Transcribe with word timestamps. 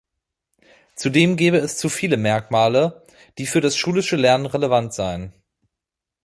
Zudem 0.95 1.37
gebe 1.37 1.57
es 1.57 1.77
zu 1.77 1.87
viele 1.87 2.17
Merkmale, 2.17 3.05
die 3.37 3.45
für 3.45 3.61
das 3.61 3.77
schulische 3.77 4.15
Lernen 4.15 4.47
relevant 4.47 4.95
seien. 4.95 5.31